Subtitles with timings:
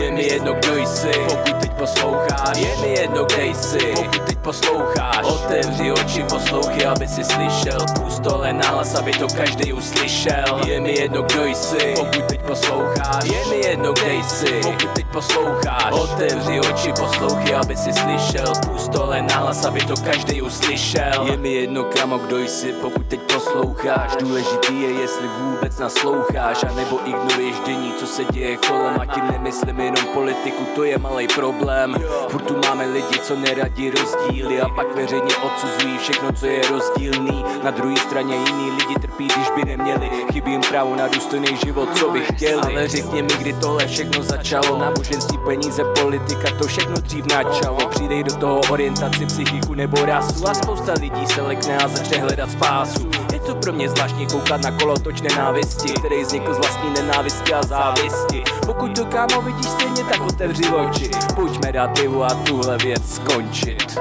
[0.00, 4.38] Je mi jedno kdo jsi, pokud teď posloucháš Je mi jedno kde jsi, pokud teď
[4.38, 7.86] posloucháš Otevři oči, poslouchy, aby si slyšel.
[8.04, 10.60] Pustole nálas, aby to každý uslyšel.
[10.66, 15.06] Je mi jedno kdo jsi, pokud teď posloucháš Je mi jedno kde jsi, pokud teď
[15.06, 18.52] posloucháš Otevři oči, poslouchy, aby si slyšel.
[18.72, 21.26] Pustole nálas, aby to každý uslyšel.
[21.30, 23.20] Je mi jedno kamo kdo jsi, pokud teď
[23.56, 24.16] posloucháš.
[24.20, 29.00] Důležitý je, jestli vůbec nasloucháš A nebo ignoruješ denní, co se děje kolem.
[29.00, 31.94] A tím nemyslím jenom politiku, to je malý problém.
[32.28, 37.44] Furt tu máme lidi, co neradí rozdíly A pak veřejně odsuzují všechno, co je rozdílný.
[37.62, 40.10] Na druhé straně jiní lidi trpí, když by neměli.
[40.32, 42.62] Chybí jim právo na důstojný život, co by chtěli.
[42.62, 44.78] Ale řekni mi, kdy tohle všechno začalo.
[44.78, 47.88] Náboženství, peníze, politika, to všechno dřív načalo.
[47.88, 50.48] Přidej do toho orientaci, psychiku nebo rasu.
[50.48, 53.10] A spousta lidí se lekne a začne hledat spásu
[53.46, 58.44] To pro mě zvláštní koukat na kolotoč nenávisti Který vznikl z vlastní nenávisti a závisti.
[58.66, 61.10] Pokud to kámo vidíš stejně, tak otevři oči.
[61.34, 63.98] Pojďme dát pivu a tuhle věc skončit.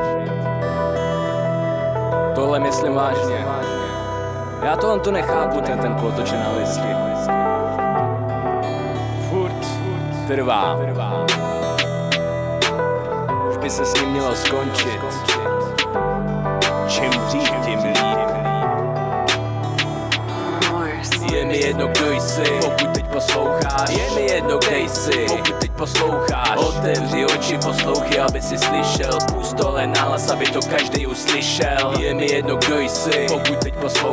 [2.35, 3.45] Tohle myslím vážně.
[4.63, 6.87] Já tohle to nechápu, ten, ten kolotoč nenávisti.
[9.29, 9.65] Furt
[10.27, 10.77] trvá.
[13.49, 15.01] Už by se s ním mělo skončit.
[16.87, 17.44] Čím dřív,
[22.19, 23.89] jsi, pokud teď posloucháš.
[23.89, 26.57] Je mi jedno, kde jsi, pokud teď posloucháš.
[26.57, 29.17] Otevři oči, poslouchy, aby si slyšel.
[29.33, 31.93] Pustole nahlas, aby to každý uslyšel.
[31.99, 34.04] Je mi jedno, kdo jsi, pokud teď posloucháš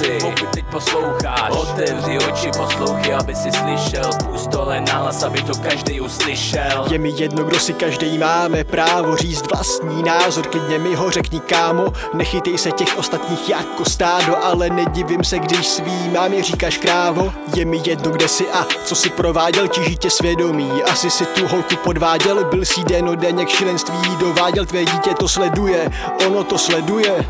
[0.00, 4.10] jsi, pokud teď posloucháš Otevři oči, poslouchy, aby si slyšel.
[4.30, 6.84] Pustole nahlas, aby to každý uslyšel.
[6.90, 11.40] Je mi jedno, kdo si každý máme právo říct vlastní názor, klidně mi ho řekni
[11.40, 17.32] kámo, nechytej se těch ostatních jako stádo, ale nedivím se, když svý mámě říkáš krávo.
[17.54, 21.48] Je mi jedno, kde si a co si prováděl, tíží tě svědomí, asi si tu
[21.48, 25.90] holku podváděl, byl si dennodenně k šílenství, dováděl tvé dítě to sleduje,
[26.26, 27.26] ono to sleduje.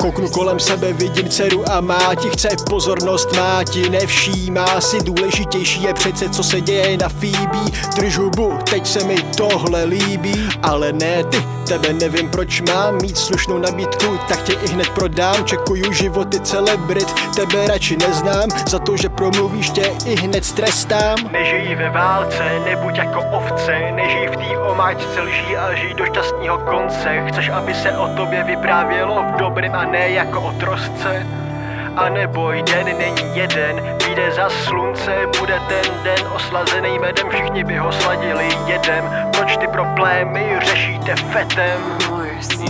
[0.00, 4.80] Kouknu kolem sebe, vidím dceru a má ti chce pozornost, má ti nevšímá.
[4.80, 9.84] Si důležitější je přece, co se děje na Phoebe Drž hubu, teď se mi tohle
[9.84, 14.88] líbí, ale ne ty, tebe nevím proč mám mít slušnou nabídku, tak tě i hned
[14.90, 21.16] prodám, čekuju životy celebrit, tebe radši neznám, za to, že promluvíš tě i hned trestám.
[21.32, 26.58] Nežij ve válce, nebuď jako ovce, nežij v té omáčce lží a žij do šťastného
[26.58, 31.26] konce, chceš, aby se o tobě vyprávělo v dobrém a ne jako o trosce.
[32.00, 37.76] A neboj, den není jeden, vyjde za slunce, bude ten den oslazený medem, všichni by
[37.76, 39.10] ho sladili jedem.
[39.36, 41.80] Proč ty problémy řešíte fetem?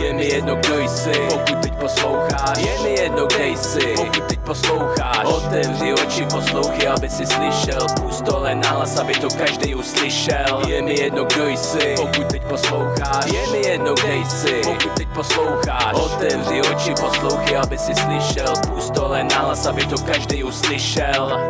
[0.01, 4.41] Je mi jedno, kdo jsi, pokud teď posloucháš Je mi jedno, kde jsi, pokud teď
[4.41, 7.87] posloucháš Otevři oči, poslouchy, aby si slyšel.
[8.03, 10.63] Pustole nahlas, aby to každý uslyšel.
[10.69, 15.09] Je mi jedno, kdo jsi, pokud teď posloucháš Je mi jedno, kde jsi, pokud teď
[15.09, 18.55] posloucháš Otevři oči, poslouchy, aby si slyšel.
[18.75, 21.41] Pustole nahlas, aby to každý uslyšel